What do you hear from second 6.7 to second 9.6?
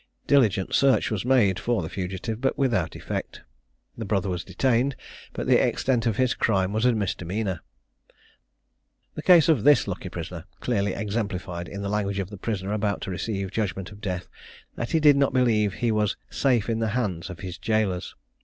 was a misdemeanour. The case